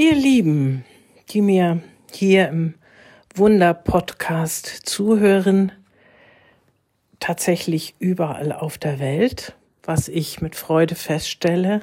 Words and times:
Ihr 0.00 0.14
Lieben, 0.14 0.86
die 1.28 1.42
mir 1.42 1.82
hier 2.10 2.48
im 2.48 2.76
Wunder-Podcast 3.34 4.64
zuhören, 4.66 5.72
tatsächlich 7.18 7.96
überall 7.98 8.52
auf 8.52 8.78
der 8.78 8.98
Welt, 8.98 9.54
was 9.82 10.08
ich 10.08 10.40
mit 10.40 10.56
Freude 10.56 10.94
feststelle. 10.94 11.80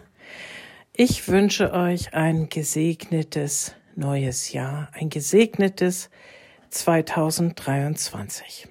Ich 0.93 1.27
wünsche 1.27 1.71
euch 1.73 2.15
ein 2.15 2.49
gesegnetes 2.49 3.75
neues 3.95 4.51
Jahr, 4.51 4.89
ein 4.93 5.11
gesegnetes 5.11 6.09
2023. 6.71 8.67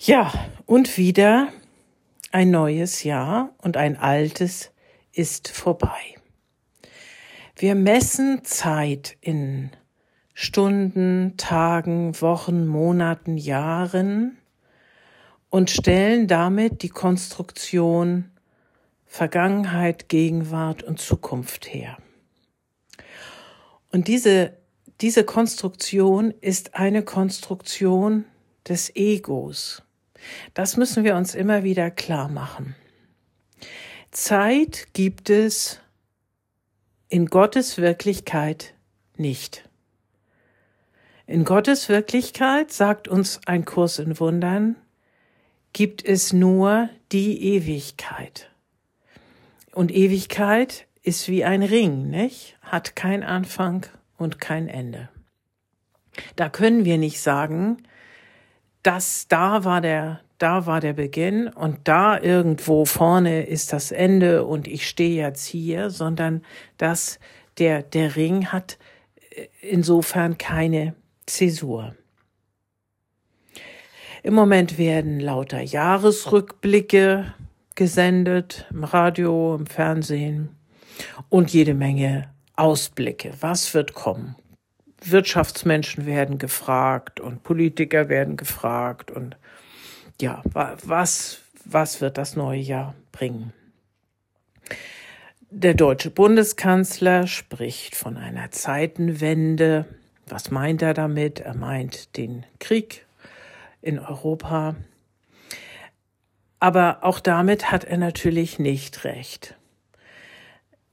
Ja, 0.00 0.32
und 0.66 0.98
wieder 0.98 1.52
ein 2.32 2.50
neues 2.50 3.04
Jahr 3.04 3.54
und 3.58 3.76
ein 3.76 3.96
altes 3.96 4.72
ist 5.12 5.46
vorbei. 5.46 6.16
Wir 7.62 7.76
messen 7.76 8.42
Zeit 8.42 9.16
in 9.20 9.70
Stunden, 10.34 11.36
Tagen, 11.36 12.20
Wochen, 12.20 12.66
Monaten, 12.66 13.36
Jahren 13.36 14.36
und 15.48 15.70
stellen 15.70 16.26
damit 16.26 16.82
die 16.82 16.88
Konstruktion 16.88 18.32
Vergangenheit, 19.06 20.08
Gegenwart 20.08 20.82
und 20.82 20.98
Zukunft 20.98 21.72
her. 21.72 21.98
Und 23.92 24.08
diese, 24.08 24.56
diese 25.00 25.22
Konstruktion 25.22 26.34
ist 26.40 26.74
eine 26.74 27.04
Konstruktion 27.04 28.24
des 28.68 28.90
Egos. 28.96 29.84
Das 30.52 30.76
müssen 30.76 31.04
wir 31.04 31.14
uns 31.14 31.36
immer 31.36 31.62
wieder 31.62 31.92
klar 31.92 32.28
machen. 32.28 32.74
Zeit 34.10 34.88
gibt 34.94 35.30
es 35.30 35.78
in 37.12 37.26
Gottes 37.26 37.76
Wirklichkeit 37.76 38.72
nicht. 39.18 39.68
In 41.26 41.44
Gottes 41.44 41.90
Wirklichkeit, 41.90 42.72
sagt 42.72 43.06
uns 43.06 43.38
ein 43.44 43.66
Kurs 43.66 43.98
in 43.98 44.18
Wundern, 44.18 44.76
gibt 45.74 46.02
es 46.02 46.32
nur 46.32 46.88
die 47.12 47.52
Ewigkeit. 47.52 48.50
Und 49.72 49.92
Ewigkeit 49.92 50.86
ist 51.02 51.28
wie 51.28 51.44
ein 51.44 51.62
Ring, 51.62 52.08
nicht? 52.08 52.56
Hat 52.62 52.96
kein 52.96 53.22
Anfang 53.22 53.84
und 54.16 54.40
kein 54.40 54.66
Ende. 54.66 55.10
Da 56.36 56.48
können 56.48 56.86
wir 56.86 56.96
nicht 56.96 57.20
sagen, 57.20 57.82
dass 58.82 59.28
da 59.28 59.64
war 59.64 59.82
der, 59.82 60.22
da 60.42 60.66
war 60.66 60.80
der 60.80 60.92
Beginn 60.92 61.46
und 61.46 61.78
da 61.84 62.18
irgendwo 62.18 62.84
vorne 62.84 63.46
ist 63.46 63.72
das 63.72 63.92
Ende 63.92 64.44
und 64.44 64.66
ich 64.66 64.88
stehe 64.88 65.22
jetzt 65.22 65.46
hier, 65.46 65.90
sondern 65.90 66.42
dass 66.78 67.20
der, 67.58 67.82
der 67.82 68.16
Ring 68.16 68.48
hat 68.48 68.76
äh, 69.30 69.46
insofern 69.60 70.38
keine 70.38 70.96
Zäsur. 71.26 71.94
Im 74.24 74.34
Moment 74.34 74.78
werden 74.78 75.20
lauter 75.20 75.60
Jahresrückblicke 75.60 77.32
gesendet, 77.76 78.66
im 78.70 78.82
Radio, 78.82 79.54
im 79.54 79.66
Fernsehen 79.66 80.56
und 81.28 81.52
jede 81.52 81.74
Menge 81.74 82.30
Ausblicke. 82.56 83.32
Was 83.40 83.74
wird 83.74 83.94
kommen? 83.94 84.34
Wirtschaftsmenschen 85.04 86.04
werden 86.04 86.38
gefragt 86.38 87.20
und 87.20 87.44
Politiker 87.44 88.08
werden 88.08 88.36
gefragt 88.36 89.10
und 89.12 89.36
ja, 90.20 90.42
was, 90.52 91.40
was 91.64 92.00
wird 92.00 92.18
das 92.18 92.36
neue 92.36 92.60
Jahr 92.60 92.94
bringen? 93.12 93.52
Der 95.50 95.74
deutsche 95.74 96.10
Bundeskanzler 96.10 97.26
spricht 97.26 97.94
von 97.94 98.16
einer 98.16 98.50
Zeitenwende. 98.50 99.84
Was 100.26 100.50
meint 100.50 100.80
er 100.80 100.94
damit? 100.94 101.40
Er 101.40 101.54
meint 101.54 102.16
den 102.16 102.46
Krieg 102.58 103.04
in 103.82 103.98
Europa. 103.98 104.76
Aber 106.58 107.00
auch 107.02 107.20
damit 107.20 107.70
hat 107.70 107.84
er 107.84 107.98
natürlich 107.98 108.58
nicht 108.58 109.04
recht. 109.04 109.56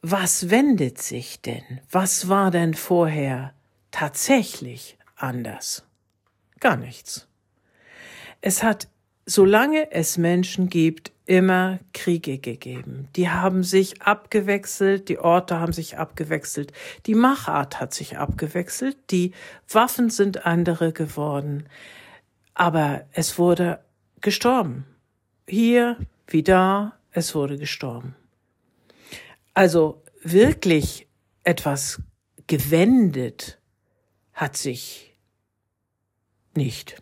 Was 0.02 0.50
wendet 0.50 1.02
sich 1.02 1.42
denn? 1.42 1.82
Was 1.92 2.28
war 2.28 2.52
denn 2.52 2.74
vorher 2.74 3.54
tatsächlich 3.92 4.98
anders? 5.16 5.84
Gar 6.60 6.78
nichts. 6.78 7.28
Es 8.42 8.64
hat, 8.64 8.88
solange 9.30 9.92
es 9.92 10.18
Menschen 10.18 10.70
gibt, 10.70 11.12
immer 11.28 11.78
Kriege 11.94 12.40
gegeben. 12.40 13.08
Die 13.16 13.30
haben 13.30 13.64
sich 13.64 14.02
abgewechselt, 14.02 15.08
die 15.08 15.20
Orte 15.20 15.60
haben 15.60 15.72
sich 15.72 16.00
abgewechselt, 16.00 16.74
die 17.06 17.14
Machart 17.14 17.80
hat 17.80 17.94
sich 17.94 18.18
abgewechselt, 18.18 18.98
die 19.12 19.34
Waffen 19.70 20.10
sind 20.10 20.48
andere 20.48 20.92
geworden. 20.92 21.70
Aber 22.56 23.06
es 23.12 23.38
wurde 23.38 23.80
gestorben. 24.22 24.86
Hier 25.48 25.98
wie 26.28 26.42
da, 26.42 26.98
es 27.12 27.36
wurde 27.36 27.58
gestorben. 27.58 28.16
Also 29.54 30.02
wirklich 30.24 31.08
etwas 31.44 32.02
gewendet 32.48 33.60
hat 34.34 34.58
sich 34.58 35.16
nicht. 36.56 37.00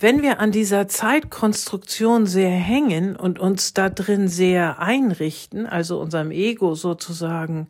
Wenn 0.00 0.22
wir 0.22 0.38
an 0.38 0.52
dieser 0.52 0.86
Zeitkonstruktion 0.86 2.26
sehr 2.26 2.50
hängen 2.50 3.16
und 3.16 3.40
uns 3.40 3.74
da 3.74 3.90
drin 3.90 4.28
sehr 4.28 4.78
einrichten, 4.78 5.66
also 5.66 6.00
unserem 6.00 6.30
Ego 6.30 6.76
sozusagen 6.76 7.68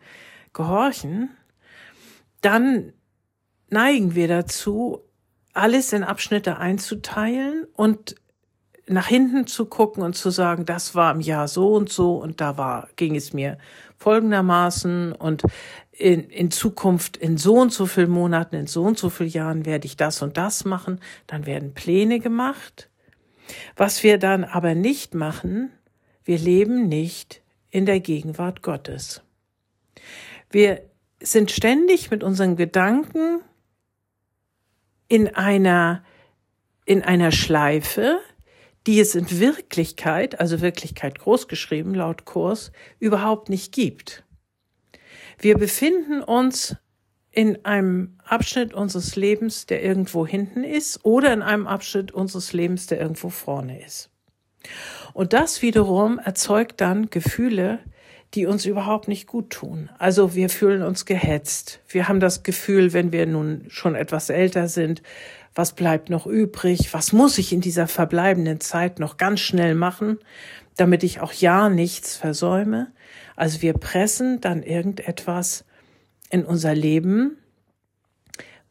gehorchen, 0.52 1.30
dann 2.42 2.92
neigen 3.70 4.14
wir 4.14 4.28
dazu, 4.28 5.00
alles 5.54 5.94
in 5.94 6.04
Abschnitte 6.04 6.58
einzuteilen 6.58 7.66
und 7.72 8.16
nach 8.88 9.06
hinten 9.06 9.46
zu 9.46 9.66
gucken 9.66 10.02
und 10.02 10.14
zu 10.14 10.30
sagen, 10.30 10.64
das 10.64 10.94
war 10.94 11.12
im 11.12 11.20
Jahr 11.20 11.48
so 11.48 11.74
und 11.74 11.90
so 11.90 12.16
und 12.16 12.40
da 12.40 12.56
war, 12.56 12.88
ging 12.96 13.16
es 13.16 13.32
mir 13.32 13.58
folgendermaßen 13.98 15.12
und 15.12 15.42
in, 15.92 16.30
in 16.30 16.50
Zukunft 16.50 17.16
in 17.16 17.36
so 17.36 17.56
und 17.56 17.72
so 17.72 17.86
vielen 17.86 18.10
Monaten, 18.10 18.54
in 18.54 18.66
so 18.66 18.84
und 18.84 18.98
so 18.98 19.10
vielen 19.10 19.30
Jahren 19.30 19.66
werde 19.66 19.86
ich 19.86 19.96
das 19.96 20.22
und 20.22 20.36
das 20.36 20.64
machen. 20.64 21.00
Dann 21.26 21.44
werden 21.44 21.74
Pläne 21.74 22.20
gemacht. 22.20 22.88
Was 23.76 24.02
wir 24.02 24.18
dann 24.18 24.44
aber 24.44 24.74
nicht 24.74 25.14
machen, 25.14 25.72
wir 26.24 26.38
leben 26.38 26.88
nicht 26.88 27.42
in 27.70 27.84
der 27.84 28.00
Gegenwart 28.00 28.62
Gottes. 28.62 29.22
Wir 30.50 30.82
sind 31.20 31.50
ständig 31.50 32.10
mit 32.10 32.22
unseren 32.22 32.56
Gedanken 32.56 33.40
in 35.08 35.34
einer, 35.34 36.04
in 36.84 37.02
einer 37.02 37.32
Schleife, 37.32 38.20
die 38.88 39.00
es 39.00 39.14
in 39.14 39.38
Wirklichkeit, 39.38 40.40
also 40.40 40.62
Wirklichkeit 40.62 41.18
großgeschrieben 41.18 41.94
laut 41.94 42.24
Kurs, 42.24 42.72
überhaupt 42.98 43.50
nicht 43.50 43.70
gibt. 43.70 44.24
Wir 45.38 45.58
befinden 45.58 46.22
uns 46.22 46.74
in 47.30 47.66
einem 47.66 48.16
Abschnitt 48.24 48.72
unseres 48.72 49.14
Lebens, 49.14 49.66
der 49.66 49.84
irgendwo 49.84 50.26
hinten 50.26 50.64
ist, 50.64 51.04
oder 51.04 51.34
in 51.34 51.42
einem 51.42 51.66
Abschnitt 51.66 52.12
unseres 52.12 52.54
Lebens, 52.54 52.86
der 52.86 52.98
irgendwo 52.98 53.28
vorne 53.28 53.84
ist. 53.84 54.08
Und 55.12 55.34
das 55.34 55.60
wiederum 55.60 56.18
erzeugt 56.18 56.80
dann 56.80 57.10
Gefühle, 57.10 57.80
die 58.32 58.46
uns 58.46 58.64
überhaupt 58.64 59.06
nicht 59.06 59.26
gut 59.26 59.50
tun. 59.50 59.90
Also 59.98 60.34
wir 60.34 60.48
fühlen 60.48 60.82
uns 60.82 61.04
gehetzt. 61.04 61.80
Wir 61.88 62.08
haben 62.08 62.20
das 62.20 62.42
Gefühl, 62.42 62.94
wenn 62.94 63.12
wir 63.12 63.26
nun 63.26 63.66
schon 63.68 63.94
etwas 63.94 64.30
älter 64.30 64.68
sind, 64.68 65.02
was 65.54 65.74
bleibt 65.74 66.10
noch 66.10 66.26
übrig? 66.26 66.92
Was 66.92 67.12
muss 67.12 67.38
ich 67.38 67.52
in 67.52 67.60
dieser 67.60 67.88
verbleibenden 67.88 68.60
Zeit 68.60 68.98
noch 68.98 69.16
ganz 69.16 69.40
schnell 69.40 69.74
machen, 69.74 70.18
damit 70.76 71.02
ich 71.02 71.20
auch 71.20 71.32
ja 71.32 71.68
nichts 71.68 72.16
versäume? 72.16 72.92
Also 73.36 73.62
wir 73.62 73.74
pressen 73.74 74.40
dann 74.40 74.62
irgendetwas 74.62 75.64
in 76.30 76.44
unser 76.44 76.74
Leben, 76.74 77.38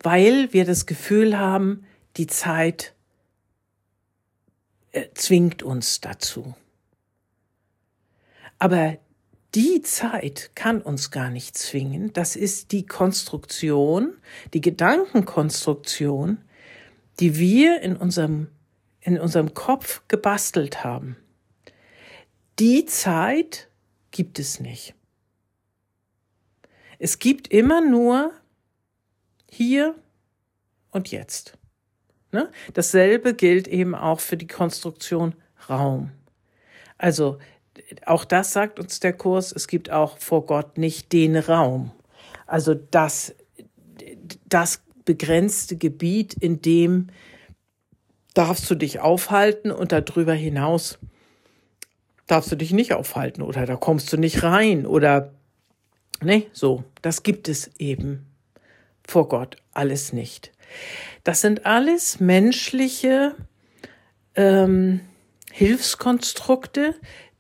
weil 0.01 0.53
wir 0.53 0.65
das 0.65 0.85
Gefühl 0.85 1.37
haben, 1.37 1.85
die 2.17 2.27
Zeit 2.27 2.93
äh, 4.91 5.07
zwingt 5.13 5.63
uns 5.63 6.01
dazu. 6.01 6.55
Aber 8.59 8.97
die 9.55 9.81
Zeit 9.81 10.51
kann 10.55 10.81
uns 10.81 11.11
gar 11.11 11.29
nicht 11.29 11.57
zwingen. 11.57 12.11
Das 12.13 12.35
ist 12.35 12.71
die 12.71 12.85
Konstruktion, 12.85 14.17
die 14.53 14.61
Gedankenkonstruktion, 14.61 16.39
die 17.19 17.37
wir 17.37 17.81
in 17.81 17.95
unserem, 17.95 18.47
in 19.01 19.19
unserem 19.19 19.53
Kopf 19.53 20.03
gebastelt 20.07 20.83
haben. 20.83 21.17
Die 22.59 22.85
Zeit 22.85 23.69
gibt 24.11 24.39
es 24.39 24.59
nicht. 24.59 24.95
Es 26.99 27.19
gibt 27.19 27.47
immer 27.49 27.81
nur 27.81 28.31
hier 29.49 29.95
und 30.91 31.11
jetzt. 31.11 31.57
Ne? 32.31 32.51
Dasselbe 32.73 33.33
gilt 33.33 33.67
eben 33.67 33.95
auch 33.95 34.19
für 34.19 34.37
die 34.37 34.47
Konstruktion 34.47 35.35
Raum. 35.69 36.11
Also 36.97 37.37
auch 38.05 38.25
das 38.25 38.53
sagt 38.53 38.79
uns 38.79 38.99
der 38.99 39.13
Kurs, 39.13 39.51
es 39.51 39.67
gibt 39.67 39.91
auch 39.91 40.17
vor 40.17 40.45
Gott 40.45 40.77
nicht 40.77 41.13
den 41.13 41.35
Raum. 41.35 41.91
Also 42.47 42.73
das, 42.73 43.35
das 44.47 44.81
begrenzte 45.07 45.77
Gebiet, 45.77 46.35
in 46.35 46.61
dem 46.61 47.07
darfst 48.35 48.69
du 48.69 48.75
dich 48.75 48.99
aufhalten 48.99 49.71
und 49.71 49.91
darüber 49.91 50.33
hinaus 50.33 50.99
darfst 52.27 52.51
du 52.51 52.55
dich 52.55 52.71
nicht 52.71 52.93
aufhalten 52.93 53.41
oder 53.41 53.65
da 53.65 53.75
kommst 53.77 54.13
du 54.13 54.17
nicht 54.17 54.43
rein 54.43 54.85
oder 54.85 55.33
ne, 56.21 56.45
so, 56.51 56.83
das 57.01 57.23
gibt 57.23 57.47
es 57.47 57.71
eben 57.79 58.27
vor 59.07 59.29
Gott 59.29 59.55
alles 59.71 60.13
nicht. 60.13 60.51
Das 61.23 61.41
sind 61.41 61.65
alles 61.65 62.19
menschliche 62.19 63.35
ähm, 64.35 64.99
Hilfskonstrukte, 65.51 66.95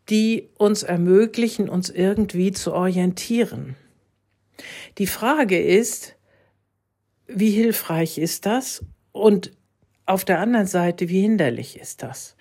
die 0.09 0.49
uns 0.57 0.83
ermöglichen, 0.83 1.67
uns 1.67 1.89
irgendwie 1.89 2.53
zu 2.53 2.73
orientieren. 2.73 3.75
Die 4.97 5.07
Frage 5.07 5.61
ist, 5.61 6.16
wie 7.27 7.51
hilfreich 7.51 8.17
ist 8.17 8.45
das? 8.45 8.83
Und 9.11 9.51
auf 10.05 10.25
der 10.25 10.39
anderen 10.39 10.67
Seite, 10.67 11.09
wie 11.09 11.21
hinderlich 11.21 11.79
ist 11.79 12.03
das? 12.03 12.35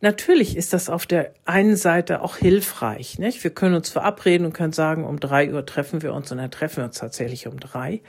Natürlich 0.00 0.56
ist 0.56 0.72
das 0.72 0.90
auf 0.90 1.06
der 1.06 1.32
einen 1.44 1.76
Seite 1.76 2.22
auch 2.22 2.36
hilfreich. 2.36 3.18
Nicht? 3.18 3.42
Wir 3.44 3.52
können 3.52 3.76
uns 3.76 3.88
verabreden 3.88 4.46
und 4.46 4.52
können 4.52 4.72
sagen, 4.72 5.04
um 5.04 5.20
drei 5.20 5.52
Uhr 5.52 5.64
treffen 5.64 6.02
wir 6.02 6.12
uns 6.12 6.32
und 6.32 6.38
dann 6.38 6.50
treffen 6.50 6.78
wir 6.78 6.84
uns 6.84 6.98
tatsächlich 6.98 7.46
um 7.46 7.60
drei. 7.60 8.02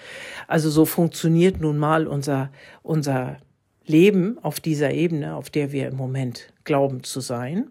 Also 0.47 0.71
so 0.71 0.85
funktioniert 0.85 1.61
nun 1.61 1.77
mal 1.77 2.07
unser, 2.07 2.51
unser 2.81 3.37
Leben 3.85 4.39
auf 4.41 4.59
dieser 4.59 4.91
Ebene, 4.91 5.35
auf 5.35 5.51
der 5.51 5.71
wir 5.71 5.87
im 5.87 5.95
Moment 5.95 6.51
glauben 6.63 7.03
zu 7.03 7.19
sein. 7.19 7.69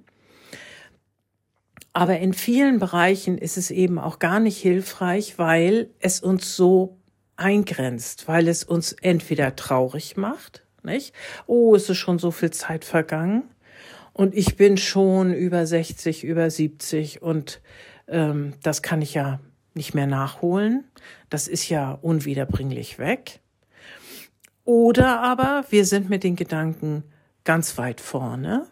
Aber 1.92 2.18
in 2.18 2.32
vielen 2.32 2.78
Bereichen 2.78 3.38
ist 3.38 3.58
es 3.58 3.70
eben 3.70 3.98
auch 3.98 4.18
gar 4.20 4.38
nicht 4.38 4.58
hilfreich, 4.58 5.38
weil 5.38 5.90
es 5.98 6.20
uns 6.20 6.56
so 6.56 6.96
eingrenzt, 7.36 8.28
weil 8.28 8.48
es 8.48 8.64
uns 8.64 8.92
entweder 8.92 9.56
traurig 9.56 10.16
macht, 10.16 10.64
nicht? 10.82 11.14
Oh, 11.46 11.74
es 11.74 11.88
ist 11.88 11.98
schon 11.98 12.18
so 12.18 12.30
viel 12.30 12.50
Zeit 12.50 12.84
vergangen 12.84 13.44
und 14.12 14.34
ich 14.34 14.56
bin 14.56 14.76
schon 14.76 15.32
über 15.32 15.66
60, 15.66 16.24
über 16.24 16.50
70 16.50 17.22
und 17.22 17.60
ähm, 18.08 18.54
das 18.62 18.82
kann 18.82 19.00
ich 19.02 19.14
ja 19.14 19.40
nicht 19.74 19.94
mehr 19.94 20.06
nachholen. 20.06 20.84
Das 21.30 21.48
ist 21.48 21.68
ja 21.68 21.92
unwiederbringlich 21.92 22.98
weg. 22.98 23.40
Oder 24.64 25.20
aber 25.20 25.64
wir 25.70 25.86
sind 25.86 26.10
mit 26.10 26.24
den 26.24 26.36
Gedanken 26.36 27.04
ganz 27.44 27.78
weit 27.78 28.00
vorne. 28.00 28.66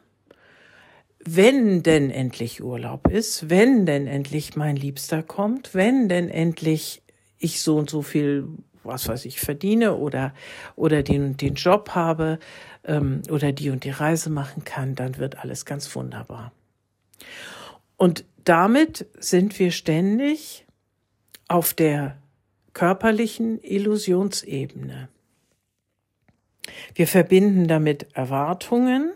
Wenn 1.24 1.82
denn 1.82 2.10
endlich 2.10 2.62
Urlaub 2.62 3.08
ist, 3.08 3.50
wenn 3.50 3.86
denn 3.86 4.06
endlich 4.06 4.56
mein 4.56 4.76
Liebster 4.76 5.22
kommt, 5.22 5.74
wenn 5.74 6.08
denn 6.08 6.28
endlich 6.28 7.02
ich 7.40 7.60
so 7.60 7.76
und 7.76 7.90
so 7.90 8.02
viel, 8.02 8.46
was 8.84 9.08
weiß 9.08 9.24
ich, 9.24 9.40
verdiene 9.40 9.96
oder, 9.96 10.32
oder 10.76 11.02
den, 11.02 11.36
den 11.36 11.54
Job 11.54 11.90
habe, 11.90 12.38
ähm, 12.84 13.22
oder 13.30 13.52
die 13.52 13.70
und 13.70 13.84
die 13.84 13.90
Reise 13.90 14.30
machen 14.30 14.64
kann, 14.64 14.94
dann 14.94 15.18
wird 15.18 15.38
alles 15.38 15.64
ganz 15.64 15.92
wunderbar. 15.96 16.52
Und 17.96 18.24
damit 18.44 19.06
sind 19.18 19.58
wir 19.58 19.72
ständig 19.72 20.64
auf 21.48 21.74
der 21.74 22.16
körperlichen 22.72 23.62
Illusionsebene. 23.62 25.08
Wir 26.94 27.06
verbinden 27.06 27.66
damit 27.66 28.14
Erwartungen 28.14 29.12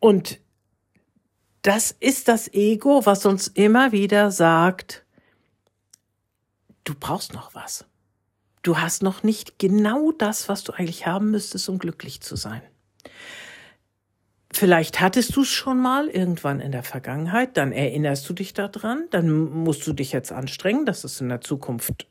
und 0.00 0.40
das 1.62 1.90
ist 1.98 2.28
das 2.28 2.52
Ego, 2.52 3.04
was 3.04 3.26
uns 3.26 3.48
immer 3.48 3.92
wieder 3.92 4.30
sagt, 4.30 5.05
du 6.86 6.94
brauchst 6.98 7.34
noch 7.34 7.54
was 7.54 7.84
du 8.66 8.78
hast 8.78 9.02
noch 9.02 9.22
nicht 9.22 9.58
genau 9.58 10.10
das, 10.12 10.48
was 10.48 10.64
du 10.64 10.72
eigentlich 10.72 11.06
haben 11.06 11.30
müsstest, 11.30 11.68
um 11.68 11.78
glücklich 11.78 12.20
zu 12.20 12.36
sein. 12.36 12.62
Vielleicht 14.52 15.00
hattest 15.00 15.36
du 15.36 15.42
es 15.42 15.48
schon 15.48 15.80
mal 15.80 16.08
irgendwann 16.08 16.60
in 16.60 16.72
der 16.72 16.82
Vergangenheit, 16.82 17.56
dann 17.56 17.72
erinnerst 17.72 18.28
du 18.28 18.32
dich 18.32 18.54
daran, 18.54 19.04
dann 19.10 19.30
musst 19.30 19.86
du 19.86 19.92
dich 19.92 20.12
jetzt 20.12 20.32
anstrengen, 20.32 20.86
dass 20.86 21.04
es 21.04 21.20
in 21.20 21.28
der 21.28 21.42
Zukunft 21.42 22.06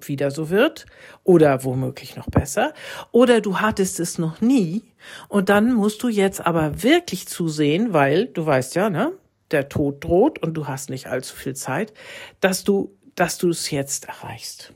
wieder 0.00 0.32
so 0.32 0.50
wird 0.50 0.84
oder 1.22 1.62
womöglich 1.62 2.16
noch 2.16 2.28
besser. 2.28 2.74
Oder 3.12 3.40
du 3.40 3.60
hattest 3.60 4.00
es 4.00 4.18
noch 4.18 4.40
nie 4.40 4.82
und 5.28 5.48
dann 5.48 5.72
musst 5.74 6.02
du 6.02 6.08
jetzt 6.08 6.44
aber 6.44 6.82
wirklich 6.82 7.28
zusehen, 7.28 7.92
weil 7.92 8.26
du 8.26 8.44
weißt 8.44 8.74
ja, 8.74 8.90
ne, 8.90 9.12
der 9.52 9.68
Tod 9.68 10.02
droht 10.02 10.42
und 10.42 10.54
du 10.54 10.66
hast 10.66 10.90
nicht 10.90 11.06
allzu 11.06 11.36
viel 11.36 11.54
Zeit, 11.54 11.94
dass 12.40 12.64
du, 12.64 12.96
dass 13.16 13.38
du 13.38 13.50
es 13.50 13.70
jetzt 13.70 14.04
erreichst 14.06 14.72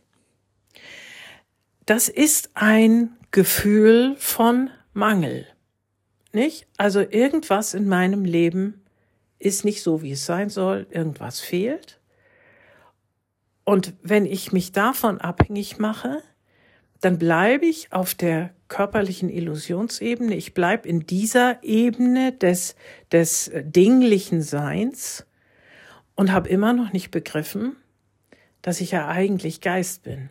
das 1.91 2.09
ist 2.09 2.51
ein 2.55 3.17
Gefühl 3.33 4.15
von 4.17 4.71
Mangel. 4.93 5.45
Nicht? 6.33 6.69
Also 6.77 7.01
irgendwas 7.01 7.75
in 7.75 7.89
meinem 7.89 8.25
Leben 8.25 8.85
ist 9.41 9.65
nicht 9.65 9.83
so, 9.83 10.01
wie 10.01 10.13
es 10.13 10.25
sein 10.25 10.51
soll, 10.51 10.87
irgendwas 10.91 11.41
fehlt. 11.41 11.99
Und 13.65 13.95
wenn 14.03 14.25
ich 14.25 14.53
mich 14.53 14.71
davon 14.71 15.21
abhängig 15.21 15.79
mache, 15.81 16.23
dann 17.01 17.19
bleibe 17.19 17.67
ich 17.67 17.93
auf 17.93 18.15
der 18.15 18.55
körperlichen 18.69 19.29
Illusionsebene, 19.29 20.37
ich 20.37 20.55
bleibe 20.55 20.89
in 20.89 21.07
dieser 21.07 21.61
Ebene 21.65 22.31
des, 22.31 22.77
des 23.11 23.51
dinglichen 23.65 24.43
Seins 24.43 25.27
und 26.15 26.31
habe 26.31 26.49
immer 26.49 26.73
noch 26.73 26.93
nicht 26.93 27.11
begriffen, 27.11 27.75
dass 28.63 28.81
ich 28.81 28.91
ja 28.93 29.09
eigentlich 29.09 29.61
Geist 29.61 30.03
bin. 30.03 30.31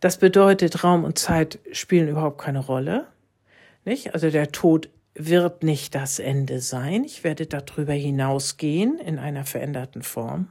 Das 0.00 0.18
bedeutet, 0.18 0.82
Raum 0.84 1.04
und 1.04 1.18
Zeit 1.18 1.58
spielen 1.72 2.08
überhaupt 2.08 2.40
keine 2.40 2.60
Rolle. 2.60 3.06
Nicht? 3.84 4.14
Also 4.14 4.30
der 4.30 4.52
Tod 4.52 4.90
wird 5.14 5.62
nicht 5.62 5.94
das 5.94 6.18
Ende 6.18 6.60
sein. 6.60 7.04
Ich 7.04 7.24
werde 7.24 7.46
darüber 7.46 7.92
hinausgehen 7.92 8.98
in 8.98 9.18
einer 9.18 9.44
veränderten 9.44 10.02
Form. 10.02 10.48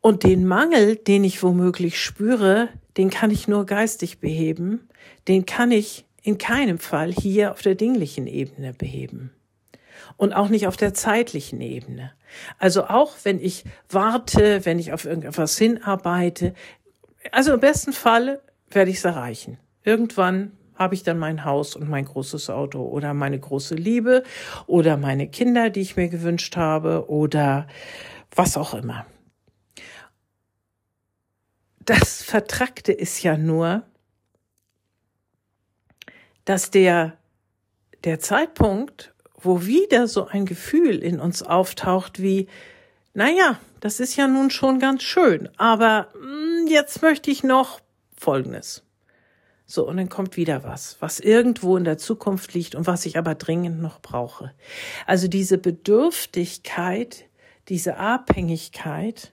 Und 0.00 0.24
den 0.24 0.46
Mangel, 0.46 0.96
den 0.96 1.24
ich 1.24 1.42
womöglich 1.42 2.00
spüre, 2.00 2.68
den 2.96 3.10
kann 3.10 3.30
ich 3.30 3.48
nur 3.48 3.66
geistig 3.66 4.18
beheben. 4.18 4.88
Den 5.28 5.44
kann 5.44 5.72
ich 5.72 6.06
in 6.22 6.38
keinem 6.38 6.78
Fall 6.78 7.12
hier 7.12 7.52
auf 7.52 7.62
der 7.62 7.74
dinglichen 7.74 8.26
Ebene 8.26 8.72
beheben. 8.72 9.30
Und 10.16 10.32
auch 10.32 10.48
nicht 10.48 10.66
auf 10.66 10.76
der 10.76 10.94
zeitlichen 10.94 11.60
Ebene. 11.60 12.12
Also 12.58 12.84
auch 12.84 13.12
wenn 13.24 13.40
ich 13.40 13.64
warte, 13.88 14.64
wenn 14.64 14.78
ich 14.78 14.92
auf 14.92 15.04
irgendetwas 15.04 15.56
hinarbeite, 15.58 16.54
also 17.32 17.54
im 17.54 17.60
besten 17.60 17.92
Fall 17.92 18.40
werde 18.68 18.90
ich 18.90 18.98
es 18.98 19.04
erreichen. 19.04 19.58
Irgendwann 19.82 20.52
habe 20.74 20.94
ich 20.94 21.02
dann 21.02 21.18
mein 21.18 21.44
Haus 21.44 21.76
und 21.76 21.88
mein 21.90 22.06
großes 22.06 22.48
Auto 22.48 22.82
oder 22.82 23.12
meine 23.12 23.38
große 23.38 23.74
Liebe 23.74 24.22
oder 24.66 24.96
meine 24.96 25.28
Kinder, 25.28 25.68
die 25.68 25.80
ich 25.80 25.96
mir 25.96 26.08
gewünscht 26.08 26.56
habe 26.56 27.10
oder 27.10 27.66
was 28.34 28.56
auch 28.56 28.72
immer. 28.72 29.04
Das 31.84 32.22
Vertrackte 32.22 32.92
ist 32.92 33.22
ja 33.22 33.36
nur, 33.36 33.82
dass 36.44 36.70
der, 36.70 37.18
der 38.04 38.20
Zeitpunkt, 38.20 39.14
wo 39.42 39.66
wieder 39.66 40.06
so 40.06 40.26
ein 40.26 40.46
Gefühl 40.46 40.98
in 40.98 41.20
uns 41.20 41.42
auftaucht 41.42 42.20
wie, 42.22 42.48
naja, 43.14 43.58
das 43.80 44.00
ist 44.00 44.16
ja 44.16 44.28
nun 44.28 44.50
schon 44.50 44.78
ganz 44.78 45.02
schön, 45.02 45.48
aber 45.56 46.08
hm, 46.12 46.66
jetzt 46.68 47.02
möchte 47.02 47.30
ich 47.30 47.42
noch 47.42 47.80
Folgendes. 48.16 48.82
So, 49.66 49.86
und 49.86 49.98
dann 49.98 50.08
kommt 50.08 50.36
wieder 50.36 50.64
was, 50.64 50.96
was 50.98 51.20
irgendwo 51.20 51.76
in 51.76 51.84
der 51.84 51.96
Zukunft 51.96 52.54
liegt 52.54 52.74
und 52.74 52.88
was 52.88 53.06
ich 53.06 53.16
aber 53.16 53.36
dringend 53.36 53.80
noch 53.80 54.00
brauche. 54.00 54.52
Also 55.06 55.28
diese 55.28 55.58
Bedürftigkeit, 55.58 57.26
diese 57.68 57.96
Abhängigkeit 57.96 59.32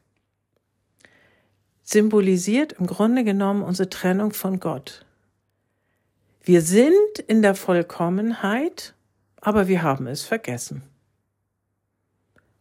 symbolisiert 1.81 2.73
im 2.73 2.85
Grunde 2.85 3.23
genommen 3.23 3.63
unsere 3.63 3.89
Trennung 3.89 4.31
von 4.31 4.59
Gott. 4.59 5.05
Wir 6.43 6.61
sind 6.61 7.19
in 7.27 7.41
der 7.41 7.55
Vollkommenheit, 7.55 8.93
aber 9.41 9.67
wir 9.67 9.83
haben 9.83 10.07
es 10.07 10.23
vergessen. 10.23 10.83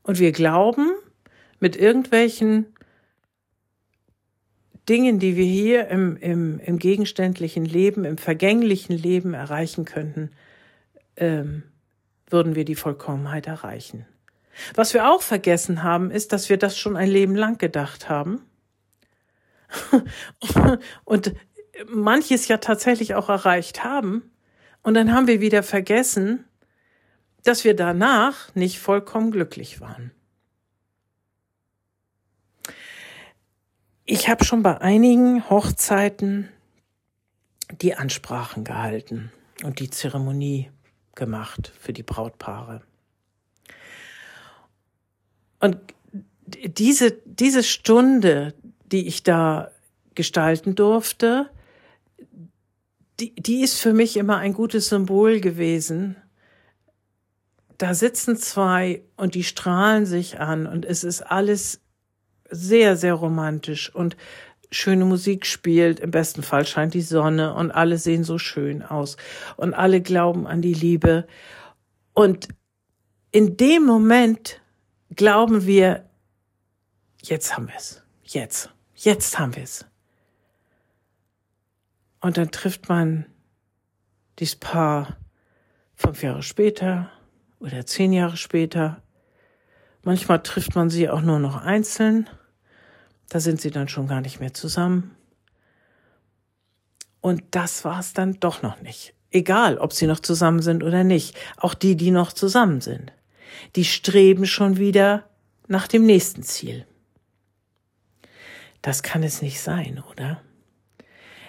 Und 0.02 0.18
wir 0.18 0.33
glauben, 0.33 0.92
mit 1.59 1.76
irgendwelchen 1.76 2.66
Dingen, 4.88 5.18
die 5.18 5.37
wir 5.37 5.45
hier 5.45 5.88
im, 5.88 6.16
im, 6.16 6.61
im 6.61 6.78
gegenständlichen 6.78 7.64
Leben, 7.64 8.04
im 8.04 8.18
vergänglichen 8.18 8.97
Leben 8.97 9.35
erreichen 9.35 9.85
könnten, 9.85 10.30
ähm, 11.16 11.64
würden 12.28 12.54
wir 12.54 12.64
die 12.64 12.76
Vollkommenheit 12.76 13.47
erreichen. 13.47 14.06
Was 14.75 14.95
wir 14.95 15.11
auch 15.11 15.23
vergessen 15.23 15.83
haben, 15.83 16.11
ist, 16.11 16.33
dass 16.33 16.49
wir 16.49 16.56
das 16.56 16.78
schon 16.78 16.97
ein 16.97 17.09
Leben 17.09 17.35
lang 17.35 17.59
gedacht 17.59 18.09
haben. 18.09 18.42
und 21.04 21.35
manches 21.88 22.49
ja 22.49 22.59
tatsächlich 22.59 23.14
auch 23.14 23.28
erreicht 23.28 23.85
haben. 23.85 24.30
Und 24.83 24.95
dann 24.95 25.12
haben 25.12 25.26
wir 25.26 25.40
wieder 25.40 25.62
vergessen, 25.62 26.45
dass 27.46 27.64
wir 27.64 27.74
danach 27.74 28.54
nicht 28.54 28.78
vollkommen 28.78 29.30
glücklich 29.30 29.80
waren. 29.80 30.10
Ich 34.04 34.28
habe 34.28 34.44
schon 34.44 34.62
bei 34.62 34.80
einigen 34.80 35.48
Hochzeiten 35.50 36.48
die 37.80 37.94
Ansprachen 37.94 38.64
gehalten 38.64 39.32
und 39.64 39.80
die 39.80 39.90
Zeremonie 39.90 40.70
gemacht 41.14 41.72
für 41.80 41.92
die 41.92 42.04
Brautpaare. 42.04 42.82
Und 45.58 45.78
diese, 46.46 47.12
diese 47.24 47.62
Stunde, 47.62 48.54
die 48.92 49.06
ich 49.08 49.22
da 49.22 49.70
gestalten 50.14 50.74
durfte, 50.74 51.50
die, 53.18 53.34
die 53.34 53.62
ist 53.62 53.80
für 53.80 53.92
mich 53.92 54.16
immer 54.16 54.36
ein 54.36 54.52
gutes 54.52 54.88
Symbol 54.88 55.40
gewesen. 55.40 56.16
Da 57.78 57.95
sitzen 57.95 58.37
zwei 58.37 59.02
und 59.16 59.35
die 59.35 59.45
strahlen 59.45 60.06
sich 60.06 60.40
an 60.40 60.66
und 60.66 60.85
es 60.85 61.04
ist 61.04 61.23
alles 61.23 61.80
sehr, 62.49 62.97
sehr 62.97 63.14
romantisch 63.14 63.95
und 63.95 64.16
schöne 64.71 65.04
Musik 65.04 65.47
spielt. 65.47 66.00
Im 66.00 66.11
besten 66.11 66.42
Fall 66.42 66.66
scheint 66.66 66.95
die 66.95 67.02
Sonne 67.02 67.54
und 67.54 67.71
alle 67.71 67.99
sehen 67.99 68.25
so 68.25 68.38
schön 68.38 68.83
aus 68.83 69.16
und 69.56 69.75
alle 69.75 70.00
glauben 70.00 70.47
an 70.47 70.62
die 70.62 70.75
Liebe. 70.75 71.26
Und 72.14 72.49
in 73.30 73.56
dem 73.56 73.85
Moment 73.85 74.61
glauben 75.14 75.66
wir, 75.66 76.09
jetzt 77.23 77.56
haben 77.56 77.68
wir 77.68 77.76
es. 77.76 78.02
Jetzt. 78.23 78.71
Jetzt 78.95 79.38
haben 79.38 79.54
wir 79.54 79.62
es. 79.62 79.85
Und 82.21 82.38
dann 82.38 82.50
trifft 82.50 82.88
man 82.88 83.26
dieses 84.38 84.56
Paar 84.56 85.18
fünf 85.95 86.23
Jahre 86.23 86.42
später 86.42 87.11
oder 87.66 87.85
zehn 87.85 88.12
Jahre 88.12 88.37
später. 88.37 89.02
Manchmal 90.02 90.42
trifft 90.42 90.76
man 90.76 90.88
sie 90.88 91.11
auch 91.11 91.20
nur 91.20 91.40
noch 91.40 91.56
einzeln. 91.56 92.30
Da 93.28 93.40
sind 93.40 93.61
sie 93.61 93.70
dann 93.70 93.88
schon 93.88 94.06
gar 94.06 94.20
nicht 94.20 94.38
mehr 94.38 94.54
zusammen. 94.54 95.16
Und 97.20 97.42
das 97.50 97.85
war 97.85 97.99
es 97.99 98.12
dann 98.12 98.38
doch 98.38 98.62
noch 98.62 98.80
nicht. 98.82 99.14
Egal, 99.32 99.78
ob 99.78 99.92
sie 99.92 100.06
noch 100.06 100.20
zusammen 100.20 100.62
sind 100.62 100.85
oder 100.85 101.02
nicht. 101.02 101.37
Auch 101.56 101.75
die, 101.75 101.96
die 101.96 102.12
noch 102.12 102.32
zusammen 102.32 102.80
sind. 102.80 103.12
Die 103.75 103.85
streben 103.85 104.46
schon 104.46 104.76
wieder 104.76 105.28
nach 105.66 105.88
dem 105.88 106.06
nächsten 106.06 106.44
Ziel. 106.44 106.87
Das 108.80 109.02
kann 109.02 109.25
es 109.25 109.42
nicht 109.42 109.61
sein, 109.61 110.02
oder? 110.12 110.40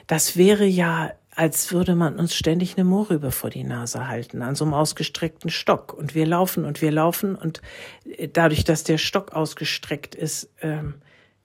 Das 0.08 0.36
wäre 0.36 0.66
ja, 0.66 1.14
als 1.38 1.72
würde 1.72 1.94
man 1.94 2.18
uns 2.18 2.34
ständig 2.34 2.78
eine 2.78 2.84
Mohrrübe 2.84 3.30
vor 3.30 3.52
die 3.52 3.64
Nase 3.64 4.08
halten, 4.08 4.42
an 4.42 4.56
so 4.56 4.66
einem 4.66 4.74
ausgestreckten 4.74 5.52
Stock. 5.52 5.94
Und 5.94 6.16
wir 6.16 6.26
laufen 6.26 6.66
und 6.66 6.82
wir 6.82 6.92
laufen 6.92 7.36
und 7.36 7.62
äh, 8.06 8.28
dadurch, 8.28 8.64
dass 8.64 8.84
der 8.84 8.98
Stock 8.98 9.34
ausgestreckt 9.34 10.16
ist, 10.16 10.50
ähm, 10.62 10.96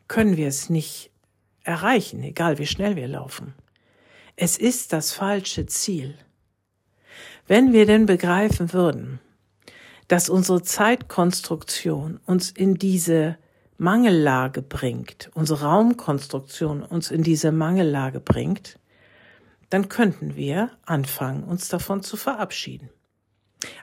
können 0.08 0.38
wir 0.38 0.48
es 0.48 0.70
nicht 0.70 1.10
erreichen, 1.62 2.22
egal 2.22 2.56
wie 2.56 2.66
schnell 2.66 2.96
wir 2.96 3.06
laufen. 3.06 3.52
Es 4.34 4.56
ist 4.56 4.94
das 4.94 5.12
falsche 5.12 5.66
Ziel. 5.66 6.14
Wenn 7.46 7.74
wir 7.74 7.84
denn 7.84 8.06
begreifen 8.06 8.72
würden, 8.72 9.20
dass 10.08 10.30
unsere 10.30 10.62
Zeitkonstruktion 10.62 12.18
uns 12.24 12.50
in 12.50 12.76
diese 12.76 13.36
Mangellage 13.76 14.62
bringt, 14.62 15.30
unsere 15.34 15.66
Raumkonstruktion 15.66 16.82
uns 16.82 17.10
in 17.10 17.22
diese 17.22 17.52
Mangellage 17.52 18.20
bringt, 18.20 18.78
dann 19.72 19.88
könnten 19.88 20.36
wir 20.36 20.70
anfangen, 20.84 21.44
uns 21.44 21.68
davon 21.68 22.02
zu 22.02 22.18
verabschieden. 22.18 22.90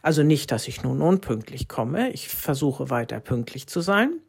Also 0.02 0.24
nicht, 0.24 0.52
dass 0.52 0.68
ich 0.68 0.84
nun 0.84 1.02
unpünktlich 1.02 1.68
komme, 1.68 2.12
ich 2.12 2.28
versuche 2.28 2.90
weiter 2.90 3.20
pünktlich 3.20 3.68
zu 3.68 3.82
sein, 3.82 4.20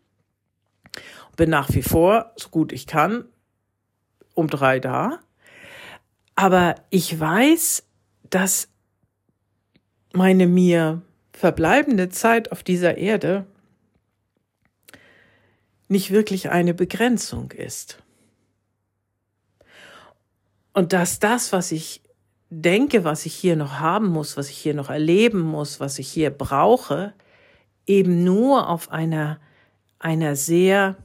bin 1.37 1.51
nach 1.51 1.69
wie 1.71 1.83
vor, 1.83 2.33
so 2.37 2.49
gut 2.49 2.73
ich 2.73 2.87
kann, 2.87 3.25
um 4.35 4.49
drei 4.49 4.79
da. 4.79 5.21
Aber 6.35 6.77
ich 6.89 7.19
weiß, 7.19 7.83
dass 8.29 8.69
meine 10.13 10.47
mir 10.47 11.03
verbleibende 11.33 12.09
Zeit 12.09 12.53
auf 12.53 12.63
dieser 12.63 12.97
Erde 12.97 13.47
nicht 15.89 16.11
wirklich 16.11 16.51
eine 16.51 16.73
Begrenzung 16.73 17.51
ist. 17.51 18.03
Und 20.73 20.93
dass 20.93 21.19
das, 21.19 21.53
was 21.53 21.73
ich 21.73 22.03
denke, 22.49 23.05
was 23.05 23.27
ich 23.27 23.35
hier 23.35 23.57
noch 23.57 23.81
haben 23.81 24.09
muss, 24.09 24.37
was 24.37 24.51
ich 24.51 24.59
hier 24.59 24.75
noch 24.75 24.91
erleben 24.91 25.41
muss, 25.41 25.81
was 25.81 25.99
ich 25.99 26.09
hier 26.09 26.31
brauche, 26.31 27.13
eben 27.87 28.25
nur 28.25 28.69
auf 28.69 28.91
einer, 28.91 29.41
einer 29.99 30.37
sehr 30.37 30.97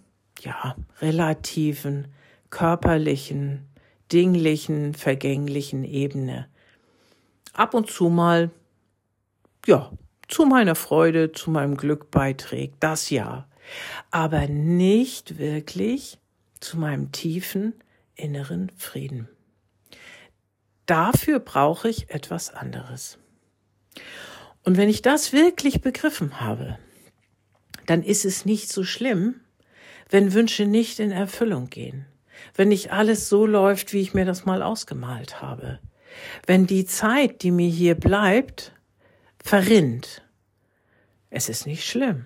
ja, 0.41 0.75
relativen, 1.01 2.07
körperlichen, 2.49 3.67
dinglichen, 4.11 4.93
vergänglichen 4.93 5.83
Ebene 5.83 6.47
ab 7.55 7.73
und 7.73 7.89
zu 7.89 8.09
mal, 8.09 8.51
ja, 9.65 9.91
zu 10.27 10.45
meiner 10.45 10.75
Freude, 10.75 11.31
zu 11.31 11.51
meinem 11.51 11.77
Glück 11.77 12.11
beiträgt, 12.11 12.75
das 12.79 13.09
ja, 13.09 13.47
aber 14.11 14.47
nicht 14.47 15.37
wirklich 15.37 16.19
zu 16.59 16.77
meinem 16.77 17.11
tiefen 17.11 17.73
inneren 18.15 18.71
Frieden. 18.77 19.27
Dafür 20.85 21.39
brauche 21.39 21.89
ich 21.89 22.09
etwas 22.09 22.53
anderes. 22.53 23.17
Und 24.63 24.77
wenn 24.77 24.89
ich 24.89 25.01
das 25.01 25.33
wirklich 25.33 25.81
begriffen 25.81 26.41
habe, 26.41 26.77
dann 27.85 28.03
ist 28.03 28.25
es 28.25 28.45
nicht 28.45 28.69
so 28.69 28.83
schlimm, 28.83 29.41
wenn 30.09 30.33
Wünsche 30.33 30.65
nicht 30.65 30.99
in 30.99 31.11
Erfüllung 31.11 31.69
gehen, 31.69 32.05
wenn 32.55 32.69
nicht 32.69 32.91
alles 32.91 33.29
so 33.29 33.45
läuft, 33.45 33.93
wie 33.93 34.01
ich 34.01 34.13
mir 34.13 34.25
das 34.25 34.45
mal 34.45 34.61
ausgemalt 34.61 35.41
habe, 35.41 35.79
wenn 36.45 36.67
die 36.67 36.85
Zeit, 36.85 37.41
die 37.41 37.51
mir 37.51 37.69
hier 37.69 37.95
bleibt, 37.95 38.73
verrinnt. 39.43 40.23
Es 41.29 41.49
ist 41.49 41.65
nicht 41.65 41.85
schlimm, 41.85 42.25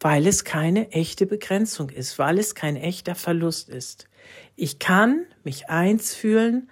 weil 0.00 0.26
es 0.26 0.44
keine 0.44 0.92
echte 0.92 1.26
Begrenzung 1.26 1.90
ist, 1.90 2.18
weil 2.18 2.38
es 2.38 2.54
kein 2.54 2.76
echter 2.76 3.14
Verlust 3.14 3.68
ist. 3.68 4.08
Ich 4.54 4.78
kann 4.78 5.26
mich 5.44 5.68
eins 5.68 6.14
fühlen 6.14 6.70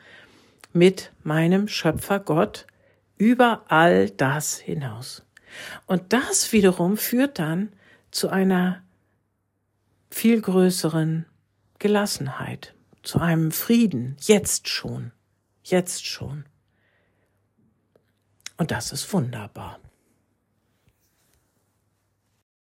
mit 0.75 1.13
meinem 1.23 1.69
Schöpfer 1.69 2.21
Gott 2.21 2.67
über 3.17 3.65
all 3.69 4.11
das 4.11 4.59
hinaus. 4.59 5.25
Und 5.87 6.13
das 6.13 6.53
wiederum 6.53 6.97
führt 6.97 7.39
dann 7.39 7.73
zu 8.11 8.29
einer 8.29 8.83
viel 10.11 10.41
größeren 10.41 11.27
Gelassenheit, 11.79 12.75
zu 13.03 13.21
einem 13.21 13.53
Frieden, 13.53 14.17
jetzt 14.21 14.69
schon, 14.69 15.13
jetzt 15.63 16.07
schon. 16.07 16.45
Und 18.57 18.71
das 18.71 18.93
ist 18.93 19.13
wunderbar. 19.13 19.79